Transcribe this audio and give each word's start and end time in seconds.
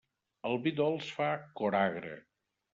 El 0.51 0.57
vi 0.63 0.73
dolç 0.79 1.13
fa 1.19 1.29
coragre. 1.63 2.19